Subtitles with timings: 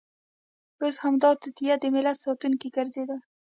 [0.81, 3.17] اوس همدا توطیه د ملت ساتونکې ګرځېدلې.